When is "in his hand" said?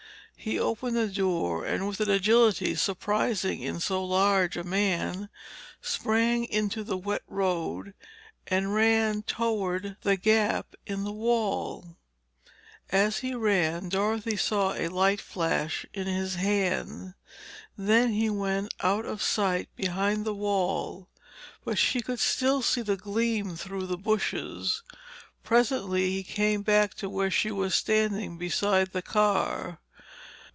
15.93-17.13